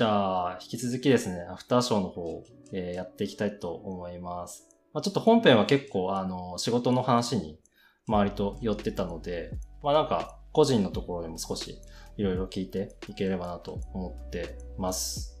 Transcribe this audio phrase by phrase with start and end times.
[0.00, 4.66] じゃあ、引き続きですね、アフターショーの方、えー、やっていきたいと思います。
[4.94, 7.60] まあ、ちょっと本編は結構、あの、仕事の話に
[8.08, 9.50] 周りと寄ってたので、
[9.82, 11.82] まあなんか、個人のところでも少し
[12.16, 15.38] いろいろ聞いていければなと思ってます。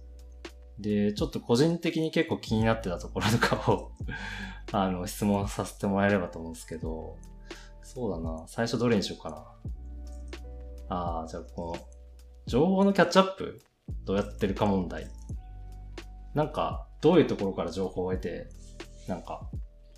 [0.78, 3.92] で、ちょっと個人的に結構気になってたところとかを
[4.72, 7.16] あの、質問させてもらえればと思うんですけど、
[7.82, 8.44] そうだな。
[8.46, 9.36] 最初どれにしようかな。
[10.90, 11.76] ああ、じゃあこの、
[12.46, 13.62] 情報のキャッチアップ
[14.04, 15.06] どうやってるか問題。
[16.34, 18.48] なんか、どういうところから情報を得て、
[19.08, 19.48] なんか、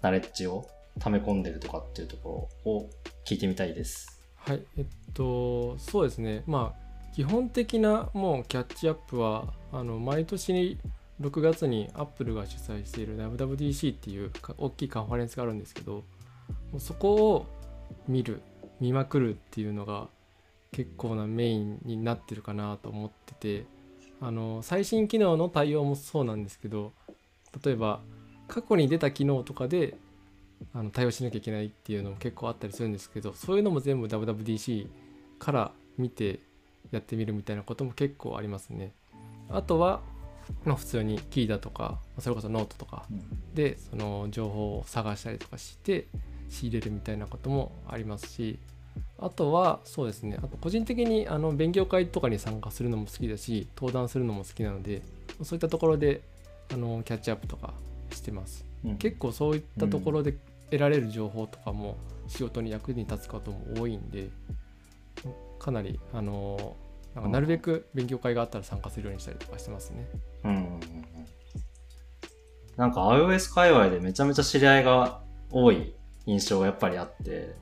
[0.00, 0.66] ナレッジを
[0.98, 2.90] 溜め込んでるとかっていうところを
[3.26, 4.22] 聞いてみたいです。
[4.36, 6.42] はい、えっと、そうですね。
[6.46, 10.78] まあ、基本的なもうキャッチアップは、あの、毎年
[11.20, 16.04] 6月にアップルが主催している WWDC っていう大きいカンファレンスがあるんですけど、
[16.78, 17.46] そこを
[18.08, 18.42] 見る、
[18.80, 20.08] 見まくるっていうのが
[20.72, 23.66] 結構なメインになってるかなと思ってて、
[24.22, 26.92] あの、最新機能の対応もそうなんですけど、
[27.62, 28.00] 例えば
[28.48, 29.96] 過去に出た機能とかで
[30.74, 34.86] あの対応しなきゃいけないっていうのも結構あったりするんですけどそういうのも全部 WWDC
[35.38, 36.40] から見て
[36.90, 38.92] やってみるみたいなことも結構ありますね。
[39.50, 40.00] あとは、
[40.64, 43.06] まあ、普通に Qiita だとかそれこそノートとか
[43.54, 46.06] でその情報を探したりとかして
[46.48, 48.58] 仕入れるみたいなこともありますし
[49.22, 50.36] あとはそうですね。
[50.42, 55.02] あと個人的にあの勉強会とかに参加するのも好きだし登壇するのも好きなので
[55.42, 56.22] そういったところで
[56.72, 57.74] あのキャッチアップとか
[58.10, 60.34] してます、うん、結構そういったところで
[60.70, 64.30] 得られる情報とかも仕事に役に立つことも多いんで
[65.58, 66.76] かなりあの
[67.14, 70.08] なんかなるべく勉強会があったら参加するようにしたりとかしてますね。
[70.44, 70.80] うんうんうん、
[72.76, 75.20] なんか iOS 界隈でめちゃめちゃ知り合いが
[75.50, 77.54] 多い印象がやっぱりあって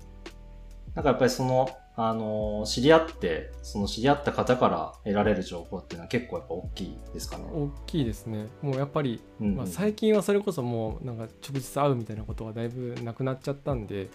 [0.95, 1.69] なんかやっぱりその
[2.03, 7.45] あの、知り合って、その知り合った方から得られる情報っていうのは結構やっぱ大きいですかね。
[7.53, 8.47] 大きいですね。
[8.63, 14.09] もうやっぱり、うんうん、まあ、最近はそれこそもうなんか直接会うみたいなことがだいぶなくなっちゃったんで、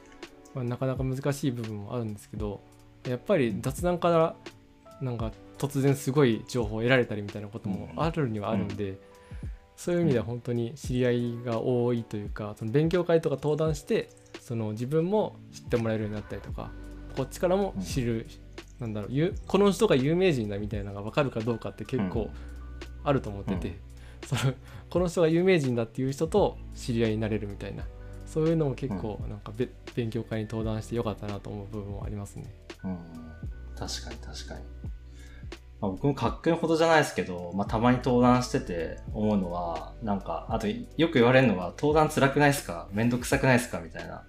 [0.56, 2.62] まあ、なかなか難しい部分もあるんですけど、
[3.08, 4.36] やっぱり雑談から
[5.00, 9.00] なんか突然すごい情報を得られたりみたいなこともあるにはあるんで、うんうん、
[9.76, 14.10] そういう意味では本当に知り合いが多いというか、その勉強会とか登壇して、
[14.46, 16.70] その自分も知ってもらえるようになったりとか、
[17.18, 18.28] こっちからも知る、
[18.80, 22.30] うん、なんだろうこの人が有名人だみたいなのが分かるかどうかって結構
[23.04, 24.54] あると思ってて、うん、その
[24.92, 27.86] この人が有名人だっていう人と知り合いになれるみたいな
[28.28, 32.54] そういうのも結構なんかべ、勉強会に登壇してよかったなと思う部分もありますね。
[32.84, 32.98] うん、
[33.76, 34.62] 確かに確かに。
[35.82, 42.88] まあ、僕もかっこいいほどじゃないですけど、まあ、たまに登壇してて思うのは、なんか、あとよく言われるのが、登壇辛くないですか？
[42.94, 43.82] めんどくさくないですか？
[43.82, 44.24] みたいな。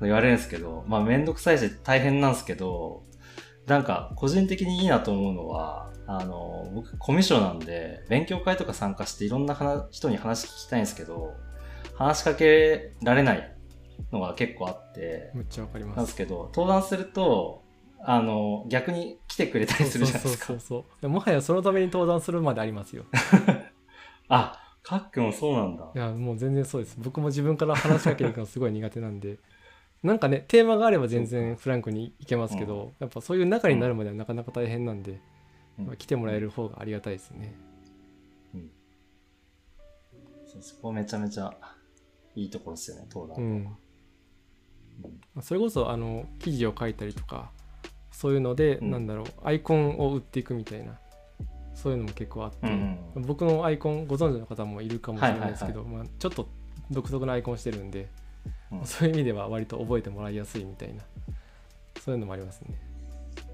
[0.00, 3.04] 言われるんですけど、まあめんどくさいし大変なんですけど、
[3.66, 11.34] なんか個人的にいいなと思うのは、あの、僕コミュ障なんで、勉強会とか参加していろんな人に話聞きたいんですけど、
[11.94, 13.56] 話しかけられない
[14.10, 15.96] のが結構あって、めっちゃわかります。
[15.96, 17.62] なんですけど、登壇すると、
[18.02, 20.46] あの、逆に来てくれたりするじゃないですか。
[20.46, 23.04] そうそうそうもはやそのために登壇するまでありますよ。
[24.28, 25.90] あ、かっくんもそうなんだ。
[25.94, 26.96] いや、もう全然そうです。
[26.98, 29.38] 僕も自分から話しかけに行くのすごい苦手なんで、
[30.02, 35.20] なんかねテーマがあれば全然フランクに行けますけど、やっぱそういう中になるまではなかなか大変なんで、
[35.76, 37.54] まあ、来てもらえる方がありがたいですね。
[38.54, 41.52] うん、そこめちゃめちゃ
[42.34, 43.68] いいところですよね登壇、うん。
[45.42, 47.50] それこそあの記事を書いたりとか
[48.10, 50.98] そういうので、うん、なんだろうアイコンを売っていくみたいな
[51.74, 56.48] そういうのも結構あって、うんうん、僕のアイコンご存知の方もいるかもしれないですけど、まあ、ちょっと
[56.90, 58.08] 独特なアイコンしてるんで
[58.72, 61.02] うん、そういう意味では割と覚えてもらいやすいみたいな。
[62.00, 62.78] そういうのもありますね。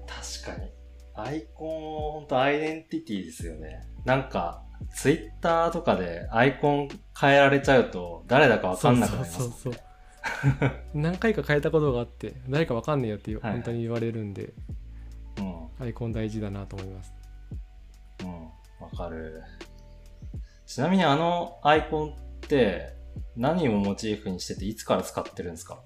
[0.07, 0.71] 確かに。
[1.15, 3.87] アイコン本当アイデンティティですよね。
[4.05, 4.63] なんか
[4.93, 6.89] ツイッターとかでアイコン
[7.19, 14.53] 変えられちゃうと誰だか分かんなくなります、ね、そうそうそう 何回か変えたことがあって誰か分かんねえよって本当に言われるんで、
[15.37, 17.13] うん、アイコン大事だなと思います。
[18.21, 18.87] うん。
[18.87, 19.43] 分かる。
[20.65, 22.96] ちなみにあのアイコンって
[23.37, 25.79] 何をモチーフにしてていつから使ってるんですか？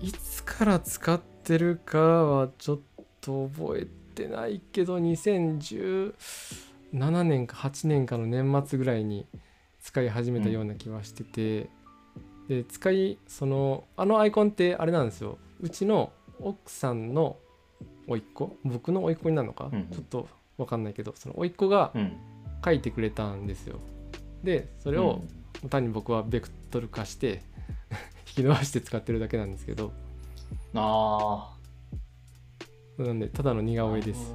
[0.00, 2.80] いつから使ってるかはちょっ
[3.22, 6.12] と覚えてないけど2017
[7.24, 9.26] 年か8年かの年末ぐらいに
[9.80, 11.70] 使い始めたような気はしてて、
[12.48, 15.38] うん、で使いそのあのアイコンってあれなんですよ。
[15.62, 17.38] うちの奥さんの
[18.06, 18.56] 甥っ子？
[18.64, 20.28] 僕の甥っ子になるのか、うん、ちょっと
[20.58, 21.92] 分かんないけどその甥っ子が
[22.62, 23.78] 書いてくれたんですよ。
[24.42, 25.44] でそれを、うん。
[25.70, 27.42] 単に僕はベクトル化して
[28.36, 29.92] 引き伸ばして使ってるだけなんですけど
[30.74, 31.56] あ
[32.98, 34.34] あなんでただの似顔絵です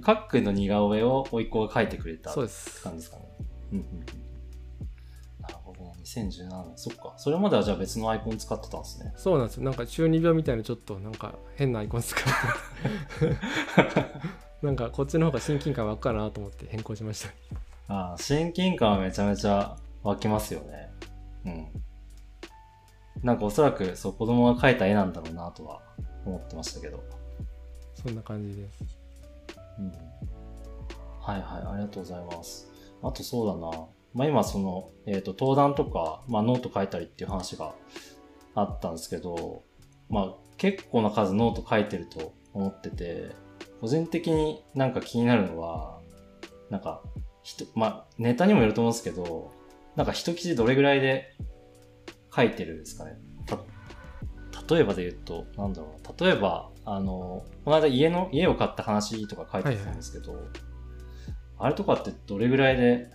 [0.00, 3.24] かっくんの似顔絵を甥っ子が描いてくれたそうです感じですかね。
[3.72, 4.00] うんうんうん。
[5.40, 5.84] なるほど。
[6.02, 6.72] 2017年。
[6.74, 7.14] そっか。
[7.16, 9.12] それまではじゃあ別のアイコン使ってたんですね。
[9.16, 12.24] そうなんですよなんか中二病みたいなちょっとなんか変なアイコン使っ
[13.20, 13.36] て
[14.66, 17.28] なんかこっちの方が親近感湧くかなと思って変更しました
[17.88, 20.90] ああ、親近感はめちゃめちゃ湧きますよね。
[21.44, 21.66] うん。
[23.22, 25.80] なんかおそらく、そう、子供が描いた絵なんだろうなとは
[26.24, 27.02] 思ってましたけど。
[27.94, 28.84] そんな感じです
[29.78, 29.92] うん。
[31.20, 32.70] はいはい、ありがとうございます。
[33.02, 33.86] あとそうだな。
[34.14, 37.74] まあ今その、えっ、と、登壇とか、まあノート書いたりっていう話が
[38.54, 39.62] あったんですけど、
[40.08, 43.30] まあ結構な数ノート書いてると思ってて、
[43.80, 45.98] 個人的になんか気になるのは、
[46.70, 47.02] なんか、
[47.44, 49.52] ひとまあネタにもよると思うんですけど、
[49.94, 51.36] なんか一記事どれぐらいで
[52.34, 53.12] 書いてるんですかね。
[54.68, 56.24] 例えばで言うと、なんだろう。
[56.24, 60.42] 例えば、あの、この間家の、家を買った話とか書いてたんですけど、
[61.58, 63.10] あれとかってどれぐらいで、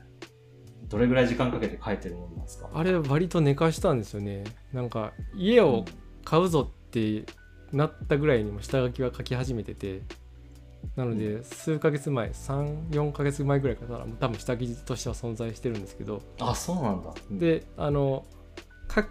[0.89, 2.69] どれぐらい時間かけて書いてるものなんですか？
[2.73, 4.43] あれ割と寝かしたんですよね
[4.73, 5.85] なんか家を
[6.23, 7.25] 買うぞって
[7.71, 10.01] なったぐらいにも下書きは書き始めてて
[10.95, 16.21] なので数ヶ月前34ヶ月前ぐらいから多分下記事としては存在してるんですけど。
[16.39, 17.13] あ、そうなんだ。
[17.29, 18.25] うん、であの
[18.87, 19.07] か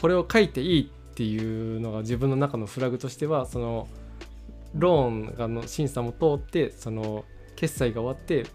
[0.00, 3.88] これを書いていいっていうのが自分の中のフラグとしてはその
[4.74, 7.24] ローンがの審査も通ってその
[7.56, 8.46] 決済が終わって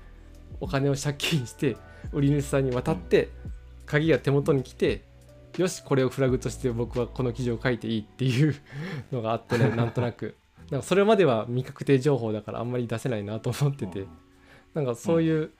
[0.62, 1.76] お金を借金して
[2.12, 3.30] 売り主さんに渡って
[3.86, 5.04] 鍵が手元に来て
[5.58, 8.56] よしこれをフラグとして僕はこの記事を書いていいっていう
[9.12, 10.38] のがあってねなんとなく
[10.70, 14.08] なんかそれまでは未確定情報だからあんまり出せないなと思ってて。
[14.74, 15.52] なんかそういう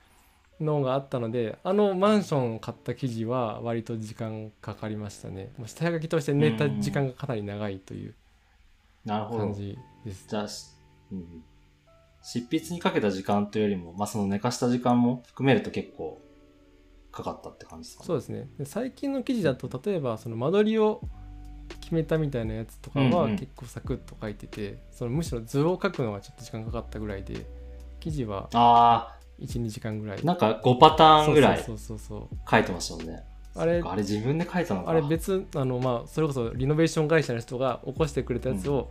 [0.60, 5.52] のがあったのであのマンションを買った記事は割と時間かかりましたね。
[5.66, 8.16] 下書きとして寝た時間がかなり長いという。
[9.06, 10.26] 感じです。
[10.30, 10.68] じゃあ、し
[11.12, 11.44] うん、
[12.24, 16.22] 執筆にかけた時間というよりも、まあ、その寝かした時間も含めると結構
[17.12, 18.08] かかったって感じですかね。
[18.08, 18.48] そうですね。
[18.58, 21.02] で最近の記事だと例えばその間取りを
[21.82, 23.38] 決めたみたいなやつとかはうんうん。
[23.38, 27.46] 結構サクッと書いてて、そのむしろ図を書くのがちょっと時間かかったぐらいで
[28.00, 30.20] 記事はあ12時間ぐらい。
[30.22, 33.24] あ、なんか5パターンぐらい書いてましたもんね。
[33.56, 34.92] あれあれ自分で書いたのか。
[34.92, 38.90] あれ別あのまあそれこそリノベーション会社の人が起こしてくれたやつを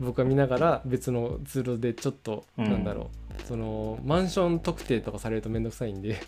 [0.00, 2.64] 僕は見ながら別のツールでちょっと、うん。
[2.70, 3.24] なんだろう。
[3.42, 6.20] そのマンション特定とかされるとめんどくさいんで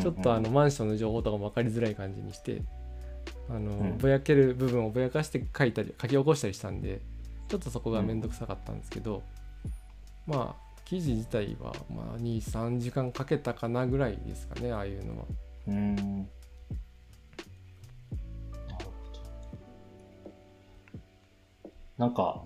[0.00, 2.62] ちょっとあのマンションの情報とかも分かりづらい感じにして
[3.48, 7.00] あの、んぼやける部分をぼやかして書いたり書き起こしたりしたんで
[7.48, 9.22] ちょっとそこがめんどくさかったんですけど、
[10.26, 15.24] まあ記事自体はまあ23時間かけたかなぐらいですかねああいうのは。
[15.68, 16.28] うーん。
[21.98, 22.42] なんか、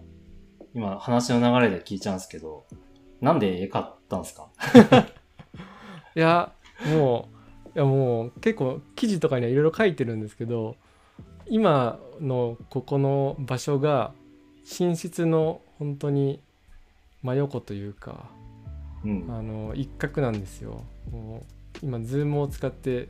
[0.75, 2.64] 今話の流れで聞いちゃうんですけど、
[3.20, 4.49] なんで絵買ったんですか？
[6.14, 6.53] いや
[6.87, 7.29] も
[7.67, 10.76] ういやもう結構記事とかにはいろいろ書いてるんですけど
[11.50, 14.12] 今のここの場所が
[14.79, 16.41] 寝室の本当に
[17.23, 18.31] 真横というか
[19.05, 19.26] うん。
[19.29, 21.44] あの一角なんですよも
[21.82, 23.08] う今ズームを使って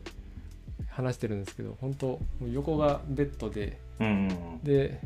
[0.88, 4.60] 話してるんですけど本当もう横がベッドでうん。
[4.62, 5.00] で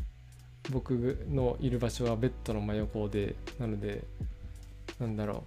[0.70, 4.04] 僕のいる場所はベッドの真横でなので
[5.00, 5.42] なんだろ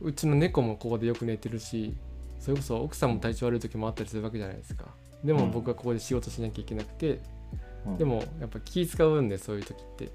[0.00, 1.94] ううちの猫もここでよく寝てるし
[2.38, 4.84] それこそ奥さんも体調悪い時もあったりするわけじゃないですか
[5.24, 5.50] でもうん。
[5.50, 7.20] 僕はここで仕事しなきゃいけなくて、
[7.86, 7.96] うん。
[7.98, 10.10] でもやっぱ気使うんでそういう時って。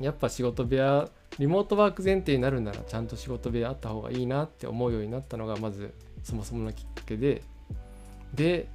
[0.00, 1.08] やっぱ仕事部屋
[1.38, 7.42] リモートワーク前提になるならちゃんと仕事部屋あった方がいいなって思うようになったのがまずそもそものきっかけで。
[8.34, 8.68] で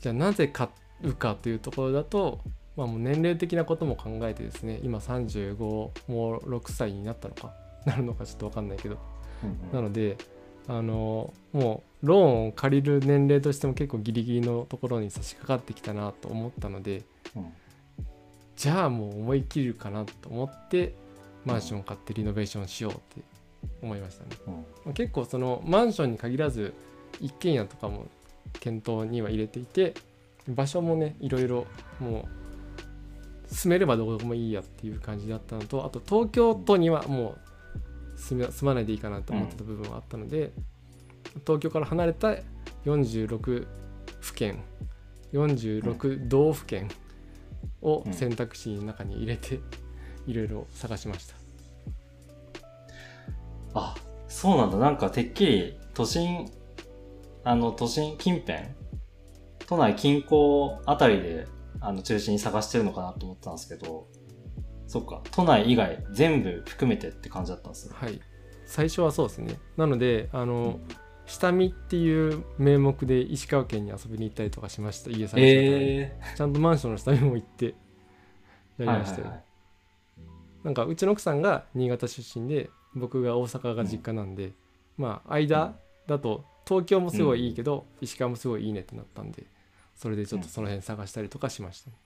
[0.00, 0.68] じゃあなぜ買
[1.02, 2.40] うかというところだと、
[2.76, 5.90] まあ、もう年齢的なことも考えてですね今35も
[6.38, 7.52] う6歳になったのか？
[7.84, 8.96] なるのかちょっと分かんないけど。
[9.42, 9.72] うんうん。
[9.72, 10.16] なので
[10.68, 17.02] あのもうローンを借りる年齢としても結構ギリギリのところに差し掛かってきたなと思ったので
[17.34, 17.52] うん。
[18.54, 20.94] じゃあもう思い切るかなと思って
[21.44, 23.22] マンションを買ってリノベーションしようって
[23.82, 24.30] 思いましたね。
[24.46, 24.54] うん。
[24.54, 24.60] ま
[24.90, 26.74] あ結構そのマンションに限らず
[27.20, 28.06] 一軒家とかも
[28.60, 29.94] 検討には入れていて
[30.48, 31.66] 場所もねいろいろ
[32.00, 32.28] も
[33.50, 37.47] う住めればどこでもいいやっていう感じだったのとあと東京都にはもう
[38.18, 40.52] 住まないでいいかなと思ってた部分はあったので、
[41.46, 42.36] 東京から離れた
[42.84, 43.66] 46
[44.20, 44.62] 府県
[45.32, 46.88] 46道府県
[47.82, 49.60] を選択肢の中に入れて
[50.26, 51.34] いろいろ探しました。
[53.74, 53.94] あ、
[54.28, 54.78] そうなんだ。
[54.78, 56.50] なんかてっきり都心、
[57.44, 58.58] あの都心近辺、
[59.66, 61.46] 都内近郊あたりで
[61.80, 64.06] あの中心に探してるのかなと思ったんですけど、
[64.88, 65.22] そっか。
[65.30, 67.94] 都内以外全部含めてって感じだったんですね。
[67.96, 68.20] はい。
[68.66, 69.60] 最初はそうですね。
[69.76, 70.80] なのであの、
[71.26, 75.10] 下見っていう名目で石川県に遊びに行ったりとかしました。
[75.10, 77.74] 家探しえちゃんとマンションの下見も行って
[78.78, 78.92] やー。
[78.94, 79.44] りましたよ、はいはいはい。
[80.64, 84.52] なんかうちの奥さんが新潟出身で僕が大阪が実家なんで、
[84.96, 85.76] まあ間
[86.06, 89.44] だと東京もすごいいいけど、石川もすごいいいねってなったんで
[89.94, 91.96] それでちょっとその辺探したりとかしましたね、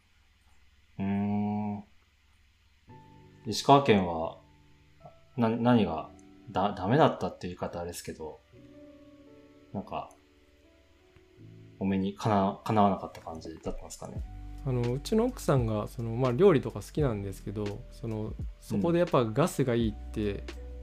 [0.98, 1.41] うーん。
[3.46, 4.38] 石川県は、
[5.36, 6.10] な、何が、
[6.50, 8.40] だ、ダメだったっていう言い方あれですけど、
[9.72, 10.10] なんか、
[11.78, 14.22] お目にかな、かなわなかった感じだったんですかね。
[14.64, 20.20] あのうちの奥さんがその、まあ、料理とか好きなんですけどそのそこでやっぱガスがいいって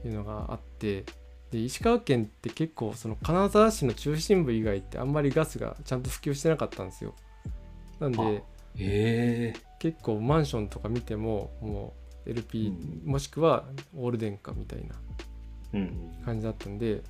[0.04, 1.06] いうのがあって、
[1.50, 7.14] で石川県って結構その金沢市の中心部以外ってあんまりガスがちゃんと普及してなかったんですよ
[7.98, 8.44] なんで
[8.78, 12.72] ええ結構マンションとか見てももう LP、
[13.04, 13.64] うもしくは
[13.96, 14.94] オール電化みたいな
[15.74, 16.12] うん。
[16.24, 17.02] 感じだったんで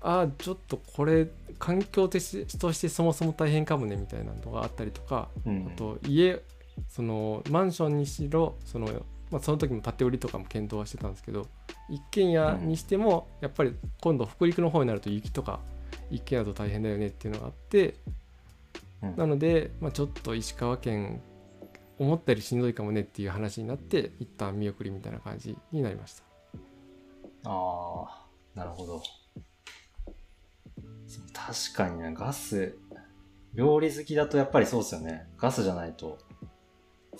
[0.00, 5.56] ああちょっとこれ環境としてそもそも大変かもねみたいなのがあったりとかうん。
[5.56, 6.40] うんあと家
[6.88, 8.86] そのマンションにしろその,、
[9.32, 11.48] まあ、その時も建て売りとかも検討はしてたんですけど
[11.90, 15.58] 一軒家にしてもやっぱり今度北陸の方になると雪とか
[16.08, 17.96] 一軒家だと大変だよねっていうのがあって
[19.02, 19.16] うん。
[19.16, 21.20] なので、まあ、ちょっと石川県
[21.98, 26.22] 思ったよりしんどいかもねっていう話になって一旦見送りみたいな感じになりました
[27.44, 29.02] ああ、なるほど。
[31.32, 32.76] 確かにね、ガス、
[33.54, 35.26] 料理好きだとやっぱりそうですよね。
[35.38, 36.18] ガスじゃないと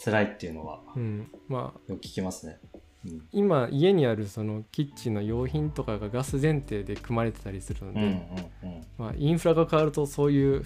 [0.03, 2.59] 辛いっていうのはうんまあよく聞きますね。
[3.07, 3.29] うん。
[3.33, 8.87] 今家にあるそのキッチンの用品とかがガス前提で組まれてたりするので、うんうんうん。
[8.99, 10.65] まあ、インフラが変わるとそういう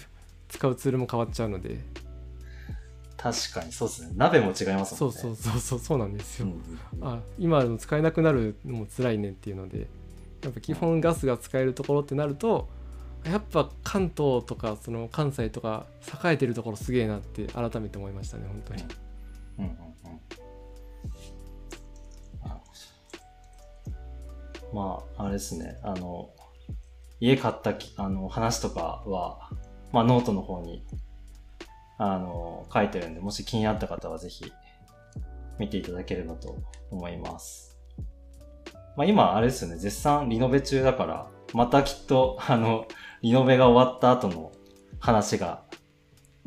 [0.49, 1.79] 使うツールも変わっちゃうので
[3.23, 4.11] 確かにそうですね。
[4.15, 5.19] 鍋も違いますそもんね。
[5.19, 7.07] うそうそうそうそうなんですよ、うん。
[7.07, 9.87] あ今あるの使えなくなるのも辛いねっていうので
[10.43, 12.67] やっぱ基本ガスが使えるところってなると
[13.23, 15.85] やっぱ関東とかその関西とか
[16.25, 18.83] 栄えてるところすげえなって改めて思いましたね本当に
[19.59, 20.43] うんうんうん。
[24.73, 25.77] まあ、あれですね。
[25.83, 26.31] あの、
[27.19, 29.51] 家買ったきあの話とかは、
[29.91, 30.83] まあ、ノートの方に、
[32.05, 34.51] あの、書いてるんで、もし気になった方はぜひ
[35.57, 36.57] 見ていただければと
[36.91, 37.77] 思います。
[38.97, 39.77] まあ、今、あれですよね。
[39.77, 42.87] 絶賛リノベ中だから、またきっと、あの、
[43.21, 44.51] リノベが終わった後の
[44.99, 45.63] 話が、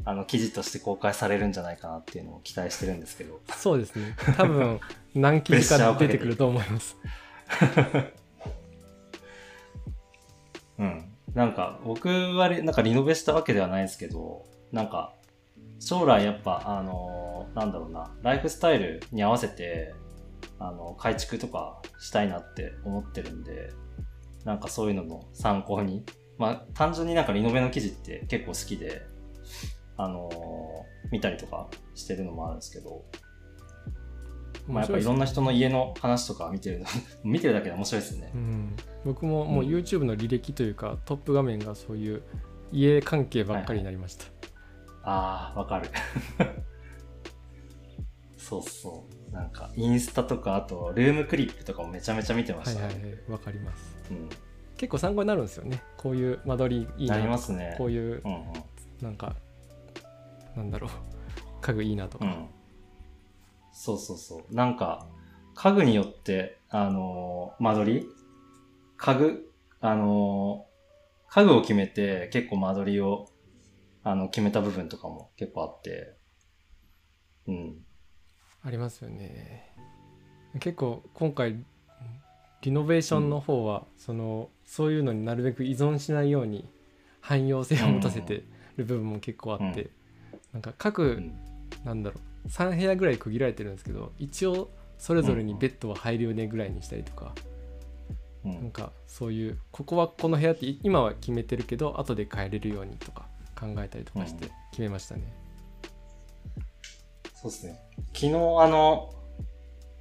[0.05, 3.41] あの、記事として公開されるんじゃないかなっていうのを期待してるんですけど。
[3.57, 4.79] そうですね多分
[5.15, 6.99] 何記事か出てくると思います
[10.79, 11.13] うん。
[11.33, 15.16] なんか、僕はり、なんかリノベしたわけではないですけど、なんか、
[15.79, 19.95] 将来やっぱ、あのーなんだろうな、ライフスタイルに合わせて、
[20.59, 23.71] あの、改築とかしたいなって思ってるんで、
[24.45, 26.05] なんかそういうのの参考に、
[26.39, 29.03] まあ、単純になんかリノベの記事って結構好きで、
[29.97, 33.05] あのー見たりとかしてるのもあるんですけど、
[34.67, 36.87] まあ、やっぱいろんな人の家の話とか見てるの、
[37.23, 38.33] 見てるだけで面白いですね。
[38.35, 38.39] う。
[38.39, 39.71] ん、僕ももううん。
[39.71, 42.23] YouTube の履歴というか、トップ画面がそういう
[42.73, 44.25] 家関係ばっかりになりました、
[45.07, 45.89] ああ、わかる。
[48.37, 49.35] そうそう。
[49.35, 54.29] なんか、インスタとか、あと、ルームクリップとかもめちゃめちゃ見てました、はいはいはいわかりますうん。
[54.77, 57.75] 結構参考になるんですよねこういう間取りいいななりますね。
[57.79, 58.53] こういううんうん。
[59.01, 59.35] なんか
[60.55, 60.91] なんだろう
[61.63, 62.49] 家具いいなとか、うん。
[63.73, 64.55] そうそうそう。
[64.55, 65.07] なんか、
[65.55, 68.07] 家具によって、あのー間取り？
[68.99, 73.27] 家具、あのー家具を決めて結構間取りを、
[74.09, 76.17] あの、決めた部分とかも結構あって、
[77.49, 77.85] うん。
[78.63, 79.65] ありますよね。
[80.61, 81.57] 結構今回
[82.63, 86.71] リノベーションの方は、そのそういうのになるべく依存しないように
[87.21, 88.45] 汎用性を持たせて
[88.77, 89.91] る部分も結構あって、うん。
[90.53, 91.35] なんかう各ん。
[91.85, 97.35] なんだろう3部屋ぐらい区切られてるんですけど一応それぞれにベッドは入るよねぐらいにしたりとか、
[98.45, 98.71] うなんん。
[98.71, 103.27] かそういうここはこの部屋って今は決めてるけど後で変えれるようにとか
[103.59, 105.23] 考えたりとかしてうん決めましたね。
[107.35, 107.79] そうですね。
[108.15, 108.29] 昨日、
[108.61, 109.13] あの、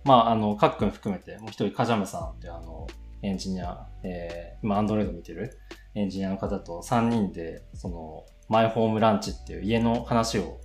[0.04, 2.88] まあ、あの、かっくん含めて、もう一人、カジャムさんって、あの、
[3.22, 5.58] エンジニア、えー、今、アンドロイド見てる？
[5.96, 10.60] エンジニアの方と3人で、その、マイホームランチっていう家の話を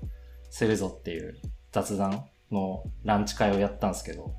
[0.51, 1.39] するぞっていう
[1.73, 4.35] 雑談のランチ会をやったんですけど、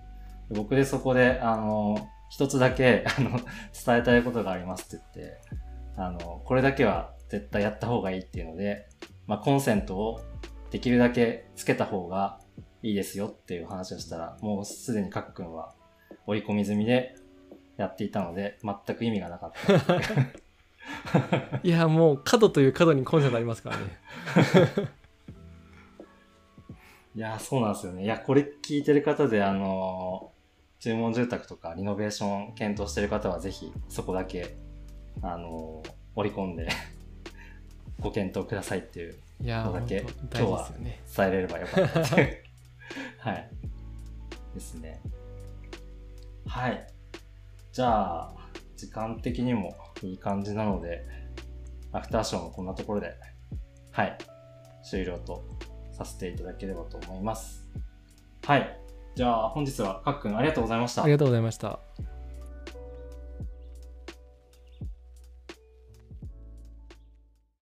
[0.49, 3.31] 僕でそこで、あの、一つだけ、あの、
[3.85, 5.41] 伝えたいことがありますって言って、
[5.97, 8.89] あの、これだけは絶対やった方がいいっていうので、
[9.25, 10.19] まあ、コンセントを
[10.69, 12.41] できるだけつけた方が、
[12.83, 15.73] いいですよっていう話をしたら、もうすでにかっくんは
[16.25, 17.15] 織り込み済みで
[17.77, 19.61] やっていたので、全く意味がなかった。
[21.63, 23.83] いやもう角という角にコンセントありますからね
[27.15, 28.03] いやー、そうなんですよね。
[28.03, 30.41] いや、これ聞いてる方で、あのー
[30.81, 34.57] 注文住宅とかリノベーション検討してる方は、ぜひそこだけ、
[35.21, 36.67] あのー織り込んで
[38.01, 42.43] ご検討くださいっていういやここだけ本当大事ですよね伝えれればよかったっていう
[43.19, 43.49] はい。
[44.53, 45.01] ですね。
[46.45, 46.87] はい。
[47.71, 48.33] じゃあ、
[48.75, 51.05] 時間的にもいい感じなので、
[51.91, 53.13] アフターショーもこんなところで、
[53.91, 54.17] はい、
[54.83, 55.43] 終了と
[55.91, 57.67] させていただければと思います。
[58.45, 58.77] はい。
[59.15, 61.11] じゃあ、本日はかっくんありがとうございましたあり。
[61.11, 61.79] がとうございました